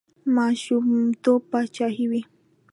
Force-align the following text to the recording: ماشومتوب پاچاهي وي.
ماشومتوب 0.35 1.41
پاچاهي 1.51 2.05
وي. 2.11 2.21